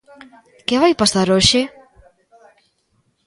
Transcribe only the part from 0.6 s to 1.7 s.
Que vai pasar hoxe?